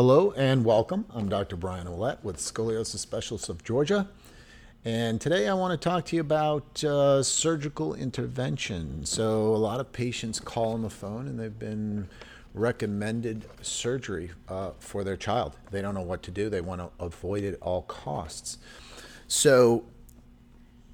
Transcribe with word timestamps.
Hello 0.00 0.32
and 0.34 0.64
welcome. 0.64 1.04
I'm 1.10 1.28
Dr. 1.28 1.56
Brian 1.56 1.86
Ouellette 1.86 2.24
with 2.24 2.38
Scoliosis 2.38 3.00
Specialists 3.00 3.50
of 3.50 3.62
Georgia. 3.62 4.08
And 4.82 5.20
today 5.20 5.46
I 5.46 5.52
want 5.52 5.78
to 5.78 5.88
talk 5.88 6.06
to 6.06 6.16
you 6.16 6.22
about 6.22 6.82
uh, 6.82 7.22
surgical 7.22 7.92
intervention. 7.94 9.04
So, 9.04 9.54
a 9.54 9.60
lot 9.60 9.78
of 9.78 9.92
patients 9.92 10.40
call 10.40 10.72
on 10.72 10.80
the 10.80 10.88
phone 10.88 11.28
and 11.28 11.38
they've 11.38 11.58
been 11.58 12.08
recommended 12.54 13.44
surgery 13.60 14.30
uh, 14.48 14.70
for 14.78 15.04
their 15.04 15.18
child. 15.18 15.58
They 15.70 15.82
don't 15.82 15.94
know 15.94 16.00
what 16.00 16.22
to 16.22 16.30
do, 16.30 16.48
they 16.48 16.62
want 16.62 16.80
to 16.80 16.88
avoid 16.98 17.44
it 17.44 17.52
at 17.52 17.60
all 17.60 17.82
costs. 17.82 18.56
So, 19.28 19.84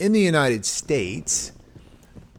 in 0.01 0.11
the 0.11 0.21
United 0.21 0.67
States, 0.67 1.53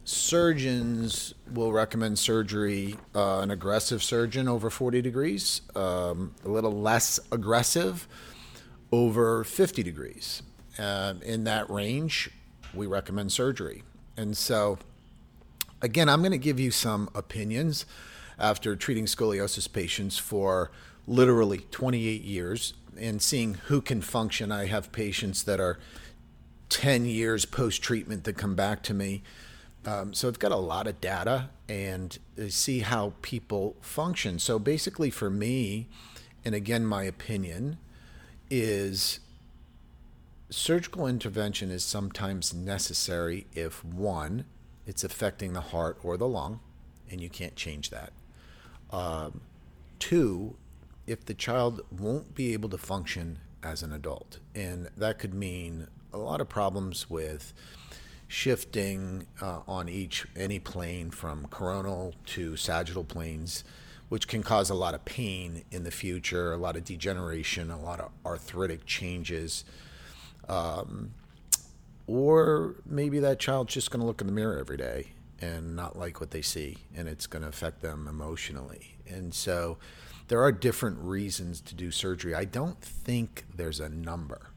surgeons 0.07 1.33
will 1.53 1.73
recommend 1.73 2.17
surgery, 2.17 2.95
uh, 3.13 3.39
an 3.39 3.51
aggressive 3.51 4.01
surgeon 4.01 4.47
over 4.47 4.69
40 4.69 5.01
degrees, 5.01 5.59
um, 5.75 6.33
a 6.45 6.47
little 6.47 6.71
less 6.71 7.19
aggressive 7.29 8.07
over 8.93 9.43
50 9.43 9.83
degrees. 9.83 10.43
Uh, 10.79 11.15
in 11.23 11.43
that 11.43 11.69
range, 11.69 12.29
we 12.73 12.87
recommend 12.87 13.33
surgery. 13.33 13.83
And 14.15 14.37
so, 14.37 14.79
again, 15.81 16.07
I'm 16.07 16.21
going 16.21 16.31
to 16.31 16.37
give 16.37 16.57
you 16.57 16.71
some 16.71 17.09
opinions 17.13 17.85
after 18.39 18.77
treating 18.77 19.07
scoliosis 19.07 19.71
patients 19.71 20.17
for 20.17 20.71
literally 21.05 21.65
28 21.71 22.21
years 22.21 22.75
and 22.97 23.21
seeing 23.21 23.55
who 23.65 23.81
can 23.81 23.99
function. 23.99 24.53
I 24.53 24.67
have 24.67 24.93
patients 24.93 25.43
that 25.43 25.59
are 25.59 25.77
10 26.69 27.05
years 27.05 27.43
post 27.43 27.81
treatment 27.81 28.23
that 28.23 28.37
come 28.37 28.55
back 28.55 28.83
to 28.83 28.93
me 28.93 29.23
um, 29.87 30.13
so 30.13 30.27
it's 30.27 30.37
got 30.37 30.51
a 30.51 30.57
lot 30.57 30.85
of 30.85 30.99
data 30.99 31.49
and 31.69 32.19
see 32.49 32.79
how 32.79 33.13
people 33.21 33.77
function. 33.79 34.37
So 34.37 34.59
basically, 34.59 35.09
for 35.09 35.29
me, 35.29 35.87
and 36.43 36.53
again, 36.53 36.85
my 36.85 37.03
opinion 37.03 37.77
is 38.49 39.21
surgical 40.49 41.07
intervention 41.07 41.71
is 41.71 41.85
sometimes 41.85 42.53
necessary 42.53 43.47
if 43.53 43.83
one, 43.85 44.43
it's 44.85 45.05
affecting 45.05 45.53
the 45.53 45.61
heart 45.61 45.97
or 46.03 46.17
the 46.17 46.27
lung, 46.27 46.59
and 47.09 47.21
you 47.21 47.29
can't 47.29 47.55
change 47.55 47.89
that. 47.89 48.11
Um, 48.91 49.39
two, 49.99 50.57
if 51.05 51.23
the 51.23 51.33
child 51.33 51.79
won't 51.97 52.35
be 52.35 52.51
able 52.51 52.67
to 52.69 52.77
function 52.77 53.39
as 53.63 53.83
an 53.83 53.93
adult, 53.93 54.39
and 54.53 54.89
that 54.97 55.17
could 55.17 55.33
mean 55.33 55.87
a 56.11 56.17
lot 56.17 56.41
of 56.41 56.49
problems 56.49 57.09
with 57.09 57.53
shifting 58.27 59.25
uh, 59.41 59.61
on 59.67 59.87
each 59.87 60.25
any 60.35 60.59
plane 60.59 61.09
from 61.09 61.45
coronal 61.47 62.13
to 62.25 62.55
sagittal 62.57 63.03
planes, 63.03 63.63
which 64.09 64.27
can 64.27 64.43
cause 64.43 64.69
a 64.69 64.75
lot 64.75 64.93
of 64.93 65.03
pain 65.05 65.63
in 65.71 65.83
the 65.83 65.91
future, 65.91 66.53
a 66.53 66.57
lot 66.57 66.75
of 66.75 66.83
degeneration, 66.83 67.71
a 67.71 67.79
lot 67.79 67.99
of 67.99 68.09
arthritic 68.25 68.85
changes. 68.85 69.63
Um, 70.47 71.13
or 72.05 72.75
maybe 72.85 73.19
that 73.19 73.39
child's 73.39 73.73
just 73.73 73.91
going 73.91 73.99
to 73.99 74.05
look 74.07 74.21
in 74.21 74.27
the 74.27 74.33
mirror 74.33 74.57
every 74.57 74.77
day 74.77 75.11
and 75.41 75.75
not 75.75 75.97
like 75.97 76.19
what 76.19 76.31
they 76.31 76.41
see, 76.41 76.77
and 76.95 77.07
it's 77.07 77.27
going 77.27 77.43
to 77.43 77.49
affect 77.49 77.81
them 77.81 78.07
emotionally. 78.07 78.95
And 79.07 79.33
so 79.33 79.77
there 80.27 80.41
are 80.41 80.51
different 80.51 80.99
reasons 80.99 81.61
to 81.61 81.75
do 81.75 81.91
surgery. 81.91 82.33
I 82.33 82.45
don't 82.45 82.81
think 82.81 83.45
there's 83.55 83.79
a 83.79 83.89
number. 83.89 84.49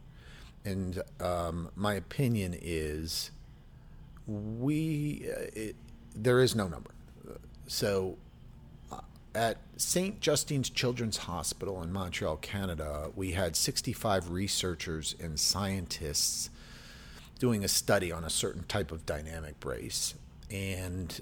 And 0.64 1.02
um, 1.20 1.70
my 1.74 1.94
opinion 1.94 2.56
is 2.60 3.30
we 4.30 5.28
uh, 5.28 5.46
it, 5.54 5.76
there 6.14 6.40
is 6.40 6.54
no 6.54 6.68
number. 6.68 6.90
So 7.66 8.18
uh, 8.90 9.00
at 9.34 9.58
St. 9.76 10.20
Justine's 10.20 10.70
Children's 10.70 11.18
Hospital 11.18 11.82
in 11.82 11.92
Montreal, 11.92 12.36
Canada, 12.36 13.10
we 13.14 13.32
had 13.32 13.56
65 13.56 14.30
researchers 14.30 15.14
and 15.20 15.38
scientists 15.38 16.50
doing 17.38 17.64
a 17.64 17.68
study 17.68 18.12
on 18.12 18.24
a 18.24 18.30
certain 18.30 18.64
type 18.64 18.92
of 18.92 19.06
dynamic 19.06 19.58
brace. 19.60 20.14
And 20.50 21.20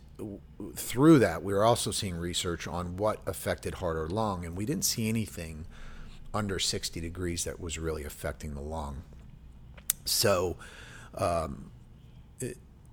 through 0.74 1.18
that, 1.20 1.42
we 1.42 1.52
were 1.52 1.64
also 1.64 1.90
seeing 1.90 2.16
research 2.16 2.66
on 2.66 2.96
what 2.96 3.20
affected 3.26 3.74
heart 3.74 3.96
or 3.96 4.08
lung, 4.08 4.44
and 4.44 4.56
we 4.56 4.64
didn't 4.64 4.86
see 4.86 5.08
anything 5.08 5.66
under 6.32 6.58
60 6.58 7.00
degrees 7.00 7.44
that 7.44 7.60
was 7.60 7.78
really 7.78 8.04
affecting 8.04 8.54
the 8.54 8.60
lung. 8.60 9.02
So, 10.06 10.56
um, 11.14 11.70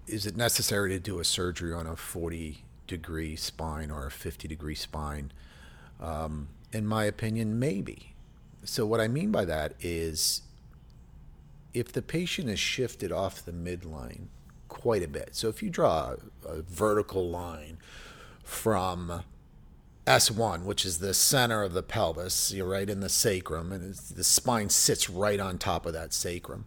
is 0.07 0.25
it 0.25 0.37
necessary 0.37 0.89
to 0.91 0.99
do 0.99 1.19
a 1.19 1.23
surgery 1.23 1.73
on 1.73 1.87
a 1.87 1.95
40 1.95 2.63
degree 2.87 3.35
spine 3.35 3.89
or 3.89 4.05
a 4.05 4.11
50 4.11 4.47
degree 4.47 4.75
spine? 4.75 5.31
Um, 5.99 6.49
in 6.71 6.85
my 6.85 7.05
opinion, 7.05 7.57
maybe. 7.57 8.13
So, 8.63 8.85
what 8.85 8.99
I 8.99 9.07
mean 9.07 9.31
by 9.31 9.45
that 9.45 9.73
is 9.79 10.41
if 11.73 11.91
the 11.91 12.01
patient 12.01 12.49
is 12.49 12.59
shifted 12.59 13.11
off 13.11 13.43
the 13.43 13.51
midline 13.51 14.27
quite 14.67 15.03
a 15.03 15.07
bit, 15.07 15.29
so 15.35 15.49
if 15.49 15.61
you 15.61 15.69
draw 15.69 16.15
a, 16.45 16.47
a 16.47 16.61
vertical 16.61 17.29
line 17.29 17.77
from 18.43 19.23
S1, 20.05 20.63
which 20.63 20.85
is 20.85 20.99
the 20.99 21.13
center 21.13 21.63
of 21.63 21.73
the 21.73 21.83
pelvis, 21.83 22.51
you're 22.53 22.67
right 22.67 22.89
in 22.89 22.99
the 22.99 23.09
sacrum, 23.09 23.71
and 23.71 23.93
the 23.93 24.23
spine 24.23 24.69
sits 24.69 25.09
right 25.09 25.39
on 25.39 25.57
top 25.57 25.85
of 25.85 25.93
that 25.93 26.13
sacrum 26.13 26.65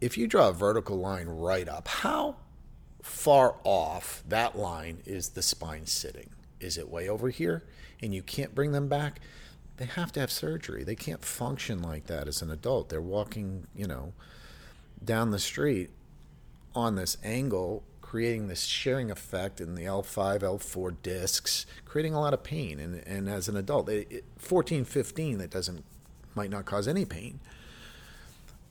if 0.00 0.16
you 0.16 0.26
draw 0.26 0.48
a 0.48 0.52
vertical 0.52 0.98
line 0.98 1.26
right 1.26 1.68
up, 1.68 1.88
how 1.88 2.36
far 3.02 3.56
off 3.64 4.22
that 4.28 4.56
line 4.56 4.98
is 5.06 5.30
the 5.30 5.42
spine 5.42 5.86
sitting? 5.86 6.30
Is 6.60 6.76
it 6.76 6.88
way 6.88 7.08
over 7.08 7.30
here 7.30 7.64
and 8.02 8.14
you 8.14 8.22
can't 8.22 8.54
bring 8.54 8.72
them 8.72 8.88
back? 8.88 9.20
They 9.76 9.86
have 9.86 10.12
to 10.12 10.20
have 10.20 10.30
surgery. 10.30 10.82
They 10.82 10.96
can't 10.96 11.24
function 11.24 11.82
like 11.82 12.06
that 12.06 12.26
as 12.26 12.42
an 12.42 12.50
adult. 12.50 12.88
They're 12.88 13.00
walking, 13.00 13.66
you 13.74 13.86
know, 13.86 14.12
down 15.04 15.30
the 15.30 15.38
street 15.38 15.90
on 16.74 16.96
this 16.96 17.16
angle, 17.22 17.84
creating 18.00 18.48
this 18.48 18.62
shearing 18.62 19.10
effect 19.10 19.60
in 19.60 19.74
the 19.74 19.84
L5, 19.84 20.40
L4 20.40 20.96
discs, 21.02 21.64
creating 21.84 22.14
a 22.14 22.20
lot 22.20 22.34
of 22.34 22.42
pain. 22.42 22.80
And, 22.80 23.06
and 23.06 23.28
as 23.28 23.48
an 23.48 23.56
adult, 23.56 23.88
it, 23.88 24.24
14, 24.38 24.84
15, 24.84 25.38
that 25.38 25.50
doesn't 25.50 25.84
might 26.34 26.50
not 26.50 26.64
cause 26.64 26.86
any 26.86 27.04
pain. 27.04 27.40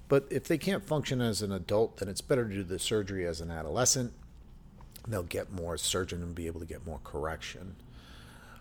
But 0.07 0.28
if 0.29 0.45
they 0.45 0.57
can't 0.57 0.85
function 0.85 1.22
as 1.22 1.41
an 1.41 1.51
adult, 1.51 1.97
then 1.97 2.07
it's 2.07 2.22
better 2.22 2.47
to 2.47 2.53
do 2.53 2.63
the 2.63 2.79
surgery 2.79 3.25
as 3.25 3.41
an 3.41 3.51
adolescent. 3.51 4.13
They'll 5.07 5.23
get 5.23 5.51
more 5.51 5.78
surgeon 5.78 6.22
and 6.22 6.34
be 6.34 6.47
able 6.47 6.59
to 6.59 6.66
get 6.66 6.85
more 6.85 7.00
correction. 7.03 7.75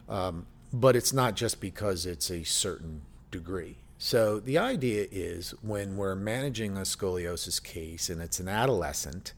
Um, 0.09 0.47
but 0.73 0.97
it's 0.97 1.13
not 1.13 1.37
just 1.37 1.61
because 1.61 2.07
it's 2.07 2.31
a 2.31 2.45
certain 2.45 3.03
degree. 3.31 3.79
So 3.99 4.41
the 4.41 4.59
idea 4.59 5.07
is 5.11 5.53
when 5.63 5.97
we're 5.97 6.15
managing 6.15 6.77
a 6.77 6.81
scoliosis 6.81 7.63
case 7.63 8.11
and 8.11 8.21
it's 8.21 8.41
an 8.41 8.49
adolescent, 8.49 9.33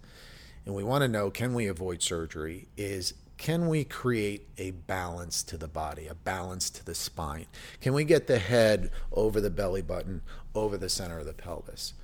and 0.66 0.74
we 0.74 0.82
want 0.82 1.02
to 1.02 1.08
know 1.08 1.30
can 1.30 1.54
we 1.54 1.66
avoid 1.66 2.02
surgery, 2.02 2.68
is 2.76 3.14
can 3.38 3.68
we 3.68 3.84
create 3.84 4.48
a 4.58 4.72
balance 4.72 5.44
to 5.44 5.56
the 5.56 5.68
body, 5.68 6.08
a 6.08 6.14
balance 6.14 6.68
to 6.70 6.84
the 6.84 6.94
spine? 6.94 7.46
Can 7.80 7.94
we 7.94 8.04
get 8.04 8.26
the 8.26 8.40
head 8.40 8.90
over 9.12 9.40
the 9.40 9.48
belly 9.48 9.80
button, 9.80 10.22
over 10.54 10.76
the 10.76 10.88
center 10.88 11.20
of 11.20 11.26
the 11.26 11.32
pelvis? 11.32 11.94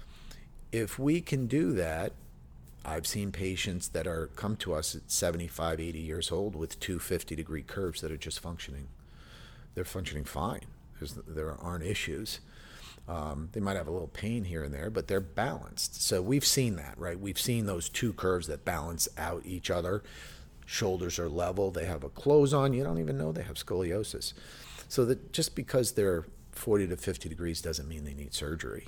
If 0.71 0.99
we 0.99 1.21
can 1.21 1.47
do 1.47 1.73
that, 1.73 2.13
I've 2.85 3.07
seen 3.07 3.33
patients 3.33 3.89
that 3.89 4.07
are 4.07 4.29
come 4.37 4.57
to 4.59 4.75
us 4.75 4.95
at 4.95 5.11
75, 5.11 5.81
80 5.81 5.99
years 5.99 6.31
old 6.31 6.55
with 6.55 6.79
two 6.79 6.99
50 6.99 7.35
degree 7.35 7.63
curves 7.63 8.01
that 8.03 8.13
are 8.13 8.17
just 8.17 8.39
functioning. 8.41 8.89
They're 9.75 9.85
functioning 9.85 10.25
fine. 10.25 10.67
There's, 10.99 11.15
there 11.27 11.53
aren't 11.53 11.85
issues. 11.85 12.41
Um, 13.09 13.49
they 13.53 13.61
might 13.61 13.77
have 13.77 13.89
a 13.89 13.91
little 13.91 14.09
pain 14.09 14.45
here 14.45 14.63
and 14.63 14.73
there, 14.73 14.89
but 14.89 15.09
they're 15.09 15.21
balanced. 15.21 16.03
So 16.03 16.23
we've 16.23 16.45
seen 16.45 16.77
that, 16.77 16.97
right? 16.97 17.19
We've 17.19 17.39
seen 17.39 17.67
those 17.67 17.89
two 17.89 18.13
curves 18.13 18.47
that 18.47 18.65
balance 18.65 19.09
out 19.19 19.43
each 19.45 19.71
other 19.71 20.03
shoulders 20.67 21.19
are 21.19 21.29
level, 21.29 21.71
they 21.71 21.85
have 21.85 22.05
a 22.05 22.09
clothes 22.09 22.55
on, 22.55 22.73
you 22.73 22.83
don't 22.83 22.99
even 22.99 23.19
know 23.19 23.33
they 23.33 23.43
have 23.43 23.57
scoliosis. 23.57 24.33
So 24.89 25.05
that 25.07 25.33
just 25.33 25.55
because 25.55 25.93
they're 25.93 26.25
40 26.53 26.89
to 26.89 26.97
50 26.97 27.29
degrees 27.29 27.61
doesn't 27.61 27.89
mean 27.89 28.05
they 28.05 28.15
need 28.15 28.35
surgery 28.35 28.87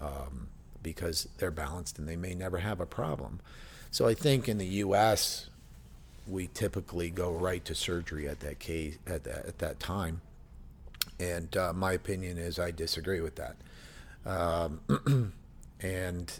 um, 0.00 0.48
because 0.82 1.28
they're 1.38 1.50
balanced 1.50 1.98
and 1.98 2.06
they 2.08 2.16
may 2.16 2.34
never 2.34 2.58
have 2.58 2.80
a 2.80 2.86
problem. 2.86 3.40
So 3.90 4.06
I 4.06 4.14
think 4.14 4.48
in 4.48 4.58
the 4.58 4.66
U.S., 4.66 5.48
we 6.26 6.48
typically 6.48 7.08
go 7.10 7.32
right 7.32 7.64
to 7.64 7.74
surgery 7.74 8.28
at 8.28 8.40
that 8.40 8.58
case 8.58 8.98
at 9.06 9.24
that, 9.24 9.46
at 9.46 9.58
that 9.58 9.80
time. 9.80 10.20
And 11.18 11.56
uh, 11.56 11.72
my 11.72 11.92
opinion 11.92 12.38
is 12.38 12.58
I 12.58 12.70
disagree 12.70 13.20
with 13.20 13.36
that. 13.36 13.56
Um, 14.26 15.32
and 15.80 16.32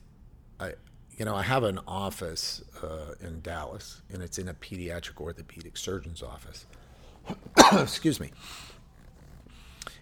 I, 0.61 0.75
you 1.19 1.25
know, 1.25 1.35
I 1.35 1.43
have 1.43 1.65
an 1.65 1.81
office 1.87 2.63
uh, 2.83 3.15
in 3.21 3.41
Dallas, 3.41 4.03
and 4.13 4.23
it's 4.23 4.39
in 4.39 4.49
a 4.49 4.55
pediatric 4.55 5.21
orthopedic 5.21 5.77
surgeon's 5.77 6.23
office. 6.23 6.65
Excuse 7.73 8.21
me. 8.21 8.31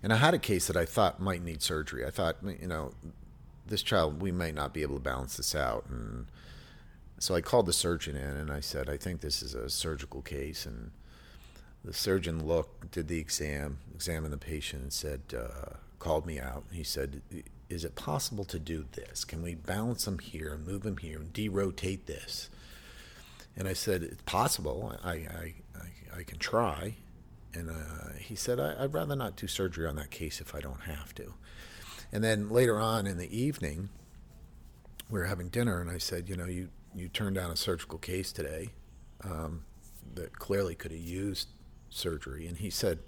And 0.03 0.13
I 0.13 0.17
had 0.17 0.35
a 0.35 0.39
case 0.39 0.67
that 0.67 0.77
I 0.77 0.85
thought 0.85 1.19
might 1.19 1.43
need 1.43 1.63
surgery. 1.63 2.05
I 2.05 2.11
thought, 2.11 2.37
you 2.43 2.69
know, 2.69 2.93
this 3.67 3.83
child, 3.83 4.21
we 4.21 4.31
might 4.31 4.55
not 4.55 4.75
be 4.75 4.83
able 4.83 4.97
to 4.97 5.01
balance 5.01 5.39
this 5.39 5.55
out. 5.55 5.87
And 5.89 6.27
so 7.19 7.35
I 7.35 7.41
called 7.41 7.65
the 7.65 7.73
surgeon 7.73 8.15
in 8.15 8.37
and 8.37 8.53
I 8.53 8.61
said, 8.61 8.91
I 8.91 8.99
think 8.99 9.23
this 9.23 9.43
is 9.43 9.55
a 9.55 9.71
surgical 9.71 10.21
case. 10.21 10.67
And 10.67 10.91
the 11.83 11.95
surgeon 11.95 12.47
looked, 12.47 12.93
did 12.93 13.09
the 13.09 13.19
exam, 13.19 13.79
examined 13.95 14.35
the 14.35 14.39
patient, 14.39 14.83
and 14.83 14.93
said, 14.93 15.23
uh, 15.37 15.77
called 15.99 16.27
me 16.27 16.39
out. 16.39 16.65
He 16.71 16.85
said, 16.85 17.23
Is 17.69 17.85
it 17.85 17.97
possible 17.97 18.45
to 18.45 18.59
do 18.59 18.87
this? 18.93 19.25
Can 19.25 19.43
we 19.43 19.55
balance 19.55 20.05
them 20.05 20.19
here 20.19 20.55
and 20.55 20.67
move 20.67 20.83
them 20.83 20.99
here 20.99 21.19
and 21.19 21.33
derotate 21.33 22.07
this? 22.07 22.49
And 23.57 23.67
I 23.67 23.73
said, 23.73 24.03
It's 24.03 24.23
possible. 24.23 24.99
I, 25.03 25.11
I, 25.11 25.55
I, 25.75 26.19
I 26.19 26.23
can 26.23 26.39
try. 26.39 26.97
And 27.55 27.71
uh, 27.71 28.13
he 28.19 28.35
said, 28.35 28.61
I, 28.61 28.83
would 28.83 28.95
rather 28.95 29.17
not 29.17 29.37
do 29.37 29.47
surgery 29.47 29.87
on 29.87 29.97
that 29.97 30.11
case 30.11 30.41
if 30.41 30.55
I 30.55 30.61
don't 30.61 30.83
have 30.83 31.15
to. 31.15 31.35
And 32.13 32.23
then 32.23 32.51
later 32.51 32.79
on 32.79 33.07
in 33.07 33.17
the 33.17 33.37
evening, 33.37 33.89
we 35.09 35.19
were 35.19 35.25
having 35.25 35.49
dinner, 35.49 35.81
and 35.81 35.91
I 35.91 35.99
said, 35.99 36.29
You 36.29 36.37
know, 36.37 36.47
you, 36.47 36.69
you 36.95 37.09
turned 37.09 37.37
down 37.37 37.51
a 37.51 37.57
surgical 37.57 37.99
case 37.99 38.31
today 38.31 38.71
um, 39.25 39.65
that 40.15 40.39
clearly 40.39 40.75
could 40.75 40.93
have 40.93 41.01
used 41.01 41.49
surgery. 41.91 42.47
And 42.47 42.59
he 42.59 42.71
said, 42.71 42.99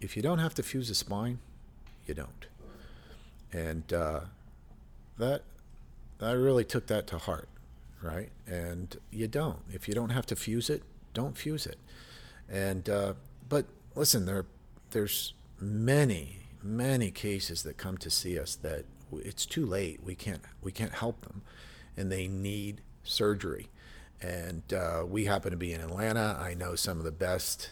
if 0.00 0.16
you 0.16 0.22
don't 0.22 0.38
have 0.38 0.54
to 0.54 0.62
fuse 0.62 0.90
a 0.90 0.94
spine, 0.94 1.38
you 2.06 2.14
don't. 2.14 2.46
And 3.52 3.90
uh, 3.92 4.20
that 5.18 5.42
I 6.20 6.32
really 6.32 6.64
took 6.64 6.86
that 6.88 7.06
to 7.08 7.18
heart, 7.18 7.48
right? 8.02 8.30
And 8.46 8.96
you 9.10 9.28
don't. 9.28 9.60
If 9.72 9.88
you 9.88 9.94
don't 9.94 10.10
have 10.10 10.26
to 10.26 10.36
fuse 10.36 10.68
it, 10.68 10.82
don't 11.14 11.36
fuse 11.36 11.66
it. 11.66 11.78
And 12.48 12.88
uh, 12.88 13.14
but 13.48 13.66
listen, 13.94 14.26
there 14.26 14.46
there's 14.90 15.34
many 15.60 16.36
many 16.62 17.10
cases 17.10 17.62
that 17.62 17.76
come 17.76 17.96
to 17.98 18.10
see 18.10 18.38
us 18.38 18.56
that 18.56 18.84
it's 19.12 19.46
too 19.46 19.64
late. 19.64 20.00
We 20.02 20.14
can't 20.14 20.42
we 20.62 20.72
can't 20.72 20.92
help 20.92 21.22
them, 21.22 21.42
and 21.96 22.10
they 22.12 22.28
need 22.28 22.82
surgery 23.02 23.70
and 24.20 24.72
uh, 24.72 25.04
we 25.06 25.26
happen 25.26 25.50
to 25.50 25.56
be 25.56 25.72
in 25.72 25.80
Atlanta. 25.80 26.38
I 26.40 26.54
know 26.54 26.74
some 26.74 26.98
of 26.98 27.04
the 27.04 27.12
best 27.12 27.70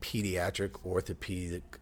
pediatric 0.00 0.84
orthopedic 0.84 1.78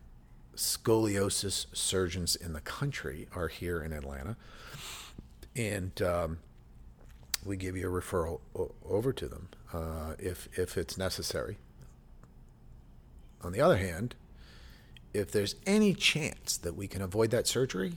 scoliosis 0.60 1.66
surgeons 1.72 2.36
in 2.36 2.52
the 2.52 2.60
country 2.60 3.26
are 3.34 3.48
here 3.48 3.80
in 3.82 3.92
Atlanta, 3.92 4.36
and 5.56 6.00
um, 6.02 6.38
we 7.44 7.56
give 7.56 7.76
you 7.76 7.88
a 7.88 8.00
referral 8.00 8.40
o- 8.54 8.74
over 8.84 9.12
to 9.12 9.26
them 9.26 9.48
uh, 9.72 10.14
if 10.18 10.48
if 10.58 10.76
it's 10.76 10.98
necessary. 10.98 11.56
On 13.42 13.52
the 13.52 13.60
other 13.60 13.78
hand, 13.78 14.14
if 15.14 15.32
there's 15.32 15.56
any 15.66 15.94
chance 15.94 16.58
that 16.58 16.76
we 16.76 16.86
can 16.86 17.00
avoid 17.00 17.30
that 17.30 17.46
surgery, 17.46 17.94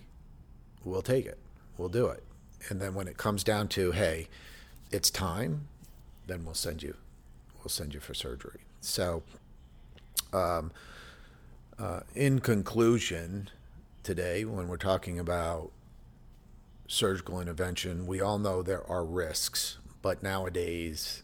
we'll 0.86 1.02
take 1.02 1.26
it. 1.26 1.38
We'll 1.78 1.90
do 1.90 2.08
it. 2.08 2.24
And 2.70 2.80
then 2.80 2.94
when 2.94 3.10
it 3.10 3.18
comes 3.18 3.44
down 3.44 3.68
to, 3.70 3.92
hey, 3.92 4.30
it's 4.90 5.10
time, 5.10 5.68
then 6.28 6.46
we'll 6.46 6.54
send 6.54 6.82
you 6.82 6.96
we'll 7.64 7.70
send 7.70 7.94
you 7.94 8.00
for 8.00 8.14
surgery. 8.14 8.60
So, 8.82 9.24
um, 10.34 10.72
uh, 11.80 12.02
in 12.16 12.40
conclusion, 12.40 13.50
today 14.04 14.46
when 14.46 14.68
we're 14.68 14.78
talking 14.78 15.20
about 15.20 15.72
surgical 16.88 17.40
intervention, 17.40 18.06
we 18.06 18.22
all 18.22 18.38
know 18.38 18.62
there 18.62 18.86
are 18.90 19.06
risks, 19.06 19.78
but 20.02 20.22
nowadays, 20.22 21.24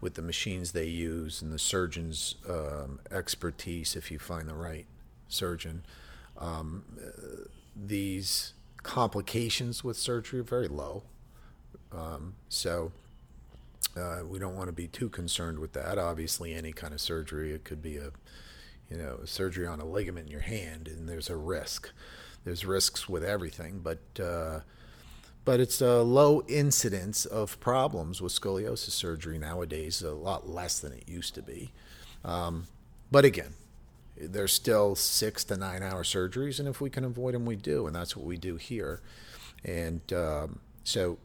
with 0.00 0.14
the 0.14 0.22
machines 0.22 0.72
they 0.72 0.86
use 0.86 1.42
and 1.42 1.52
the 1.52 1.58
surgeon's 1.58 2.34
um, 2.48 3.00
expertise, 3.10 3.96
if 3.96 4.10
you 4.10 4.18
find 4.18 4.48
the 4.48 4.54
right 4.54 4.86
surgeon, 5.28 5.84
um, 6.38 6.84
uh, 7.00 7.44
these 7.74 8.52
complications 8.82 9.84
with 9.84 9.96
surgery 9.96 10.40
are 10.40 10.44
very 10.44 10.68
low. 10.68 11.02
Um, 11.92 12.34
so 12.48 12.92
uh, 13.96 14.20
we 14.26 14.38
don't 14.38 14.56
want 14.56 14.68
to 14.68 14.72
be 14.72 14.88
too 14.88 15.08
concerned 15.08 15.58
with 15.58 15.72
that. 15.74 15.98
Obviously, 15.98 16.54
any 16.54 16.72
kind 16.72 16.92
of 16.92 17.00
surgery, 17.00 17.52
it 17.52 17.64
could 17.64 17.82
be 17.82 17.96
a, 17.96 18.10
you 18.92 18.98
know, 18.98 19.20
surgery 19.24 19.66
on 19.66 19.80
a 19.80 19.86
ligament 19.86 20.26
in 20.26 20.32
your 20.32 20.42
hand, 20.42 20.86
and 20.86 21.08
there's 21.08 21.30
a 21.30 21.36
risk. 21.36 21.90
There's 22.44 22.66
risks 22.66 23.08
with 23.08 23.24
everything, 23.24 23.80
but 23.82 24.22
uh, 24.22 24.60
but 25.44 25.60
it's 25.60 25.80
a 25.80 26.02
low 26.02 26.42
incidence 26.46 27.24
of 27.24 27.58
problems 27.58 28.20
with 28.20 28.32
scoliosis 28.32 28.90
surgery 28.90 29.38
nowadays. 29.38 30.02
A 30.02 30.12
lot 30.12 30.48
less 30.48 30.78
than 30.78 30.92
it 30.92 31.08
used 31.08 31.34
to 31.36 31.42
be. 31.42 31.72
Um, 32.22 32.66
but 33.10 33.24
again, 33.24 33.54
there's 34.16 34.52
still 34.52 34.94
six 34.94 35.42
to 35.44 35.56
nine 35.56 35.82
hour 35.82 36.02
surgeries, 36.02 36.58
and 36.58 36.68
if 36.68 36.80
we 36.80 36.90
can 36.90 37.04
avoid 37.04 37.34
them, 37.34 37.46
we 37.46 37.56
do, 37.56 37.86
and 37.86 37.96
that's 37.96 38.14
what 38.14 38.26
we 38.26 38.36
do 38.36 38.56
here. 38.56 39.00
And 39.64 40.00
um, 40.12 40.58
so 40.84 41.18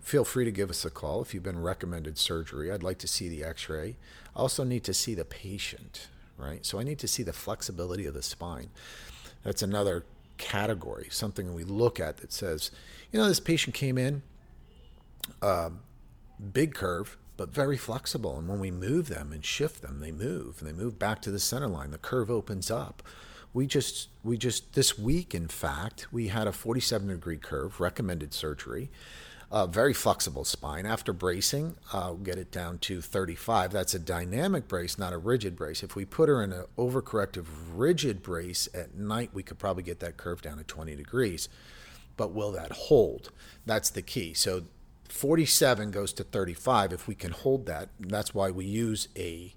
feel 0.00 0.24
free 0.24 0.44
to 0.44 0.50
give 0.50 0.70
us 0.70 0.84
a 0.84 0.90
call 0.90 1.22
if 1.22 1.32
you've 1.32 1.42
been 1.42 1.62
recommended 1.62 2.18
surgery. 2.18 2.72
I'd 2.72 2.82
like 2.82 2.98
to 2.98 3.08
see 3.08 3.28
the 3.28 3.44
x 3.44 3.68
ray. 3.68 3.96
I 4.34 4.40
also 4.40 4.64
need 4.64 4.82
to 4.84 4.94
see 4.94 5.14
the 5.14 5.24
patient, 5.24 6.08
right? 6.36 6.64
So 6.64 6.78
I 6.78 6.82
need 6.82 6.98
to 7.00 7.08
see 7.08 7.22
the 7.22 7.32
flexibility 7.32 8.06
of 8.06 8.14
the 8.14 8.22
spine. 8.22 8.70
That's 9.42 9.62
another 9.62 10.04
category, 10.38 11.08
something 11.10 11.54
we 11.54 11.64
look 11.64 12.00
at 12.00 12.18
that 12.18 12.32
says, 12.32 12.70
you 13.12 13.18
know, 13.18 13.28
this 13.28 13.40
patient 13.40 13.74
came 13.74 13.98
in, 13.98 14.22
um, 15.42 15.80
big 16.52 16.74
curve, 16.74 17.16
but 17.36 17.50
very 17.50 17.76
flexible. 17.76 18.38
And 18.38 18.48
when 18.48 18.60
we 18.60 18.70
move 18.70 19.08
them 19.08 19.32
and 19.32 19.44
shift 19.44 19.82
them, 19.82 20.00
they 20.00 20.12
move 20.12 20.56
and 20.60 20.68
they 20.68 20.72
move 20.72 20.98
back 20.98 21.20
to 21.22 21.30
the 21.30 21.38
center 21.38 21.68
line. 21.68 21.90
The 21.90 21.98
curve 21.98 22.30
opens 22.30 22.70
up. 22.70 23.02
We 23.52 23.66
just, 23.66 24.08
we 24.24 24.36
just, 24.36 24.72
this 24.74 24.98
week, 24.98 25.34
in 25.34 25.46
fact, 25.46 26.12
we 26.12 26.28
had 26.28 26.46
a 26.46 26.52
47 26.52 27.08
degree 27.08 27.36
curve, 27.36 27.80
recommended 27.80 28.34
surgery. 28.34 28.90
Uh, 29.50 29.66
very 29.66 29.92
flexible 29.92 30.44
spine. 30.44 30.86
After 30.86 31.12
bracing, 31.12 31.76
uh, 31.92 32.12
get 32.12 32.38
it 32.38 32.50
down 32.50 32.78
to 32.78 33.00
35. 33.00 33.72
That's 33.72 33.94
a 33.94 33.98
dynamic 33.98 34.66
brace, 34.66 34.98
not 34.98 35.12
a 35.12 35.18
rigid 35.18 35.54
brace. 35.56 35.82
If 35.82 35.94
we 35.94 36.04
put 36.04 36.28
her 36.28 36.42
in 36.42 36.52
an 36.52 36.64
overcorrective 36.76 37.46
rigid 37.72 38.22
brace 38.22 38.68
at 38.74 38.94
night, 38.96 39.30
we 39.32 39.42
could 39.42 39.58
probably 39.58 39.82
get 39.82 40.00
that 40.00 40.16
curve 40.16 40.42
down 40.42 40.58
to 40.58 40.64
20 40.64 40.96
degrees. 40.96 41.48
But 42.16 42.32
will 42.32 42.52
that 42.52 42.72
hold? 42.72 43.30
That's 43.66 43.90
the 43.90 44.02
key. 44.02 44.34
So 44.34 44.64
47 45.08 45.90
goes 45.90 46.12
to 46.14 46.24
35. 46.24 46.92
If 46.92 47.06
we 47.06 47.14
can 47.14 47.32
hold 47.32 47.66
that, 47.66 47.90
that's 48.00 48.34
why 48.34 48.50
we 48.50 48.64
use 48.64 49.08
a 49.16 49.52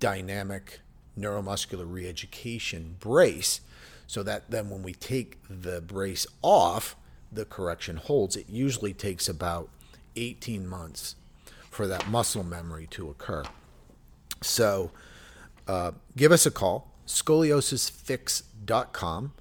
dynamic 0.00 0.80
neuromuscular 1.18 1.86
reeducation 1.86 2.98
brace 2.98 3.60
so 4.06 4.22
that 4.22 4.50
then 4.50 4.68
when 4.68 4.82
we 4.82 4.92
take 4.92 5.38
the 5.48 5.80
brace 5.80 6.26
off, 6.42 6.96
the 7.32 7.44
correction 7.44 7.96
holds, 7.96 8.36
it 8.36 8.48
usually 8.48 8.92
takes 8.92 9.28
about 9.28 9.68
18 10.16 10.66
months 10.66 11.14
for 11.70 11.86
that 11.86 12.08
muscle 12.08 12.44
memory 12.44 12.86
to 12.90 13.08
occur. 13.08 13.44
So 14.42 14.90
uh, 15.66 15.92
give 16.16 16.32
us 16.32 16.46
a 16.46 16.50
call, 16.50 16.90
scoliosisfix.com. 17.06 19.32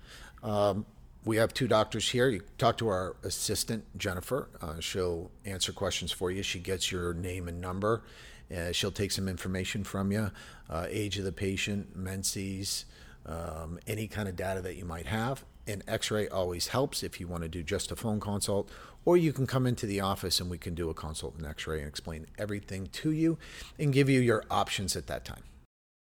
Um, 0.44 0.86
we 1.24 1.38
have 1.38 1.54
two 1.54 1.68
doctors 1.68 2.10
here. 2.10 2.30
You 2.30 2.42
talk 2.58 2.78
to 2.78 2.88
our 2.88 3.16
assistant, 3.24 3.86
Jennifer. 3.98 4.50
Uh, 4.60 4.80
she'll 4.80 5.30
answer 5.46 5.72
questions 5.72 6.12
for 6.12 6.32
you. 6.32 6.42
She 6.42 6.58
gets 6.60 6.92
your 6.92 7.14
name 7.14 7.48
and 7.48 7.62
number. 7.62 8.02
Uh, 8.56 8.72
she'll 8.72 8.92
take 8.92 9.12
some 9.12 9.28
information 9.28 9.84
from 9.84 10.12
you 10.12 10.32
uh, 10.70 10.88
age 10.90 11.18
of 11.18 11.26
the 11.26 11.32
patient, 11.32 11.96
menses, 11.96 12.86
um, 13.26 13.80
any 13.86 14.08
kind 14.08 14.28
of 14.28 14.36
data 14.36 14.62
that 14.62 14.78
you 14.78 14.86
might 14.86 15.06
have 15.06 15.46
an 15.72 15.84
x-ray 15.88 16.28
always 16.28 16.68
helps 16.70 17.04
if 17.04 17.20
you 17.20 17.28
want 17.28 17.44
to 17.44 17.50
do 17.50 17.64
just 17.64 17.92
a 17.92 17.96
phone 17.96 18.20
consult 18.20 18.70
or 19.06 19.18
you 19.18 19.34
can 19.34 19.48
come 19.48 19.66
into 19.66 19.86
the 19.86 20.00
office 20.00 20.40
and 20.40 20.50
we 20.50 20.58
can 20.58 20.76
do 20.76 20.90
a 20.90 20.94
consult 20.94 21.36
and 21.38 21.46
x-ray 21.46 21.80
and 21.80 21.88
explain 21.88 22.28
everything 22.38 22.88
to 22.88 23.12
you 23.12 23.38
and 23.80 23.94
give 23.94 24.10
you 24.10 24.20
your 24.20 24.44
options 24.52 24.96
at 24.96 25.08
that 25.08 25.26
time 25.26 25.44